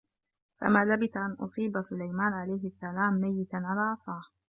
فَمَا 0.61 0.85
لَبِثَ 0.85 1.17
أَنْ 1.17 1.37
أُصِيبَ 1.39 1.81
سُلَيْمَانُ 1.81 2.33
عَلَيْهِ 2.33 2.67
السَّلَامُ 2.67 3.13
مَيِّتًا 3.21 3.57
عَلَى 3.57 3.79
عَصَاهُ 4.01 4.21